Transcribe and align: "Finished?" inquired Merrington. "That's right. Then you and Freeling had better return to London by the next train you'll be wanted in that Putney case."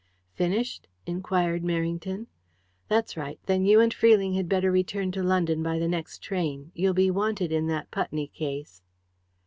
"Finished?" 0.33 0.87
inquired 1.05 1.61
Merrington. 1.61 2.25
"That's 2.87 3.15
right. 3.15 3.39
Then 3.45 3.65
you 3.65 3.79
and 3.79 3.93
Freeling 3.93 4.33
had 4.33 4.49
better 4.49 4.71
return 4.71 5.11
to 5.11 5.21
London 5.21 5.61
by 5.61 5.77
the 5.77 5.87
next 5.87 6.23
train 6.23 6.71
you'll 6.73 6.95
be 6.95 7.11
wanted 7.11 7.51
in 7.51 7.67
that 7.67 7.91
Putney 7.91 8.25
case." 8.27 8.81